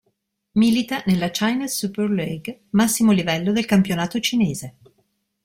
[0.55, 4.77] Milita nella Chinese Super League, massimo livello del campionato cinese.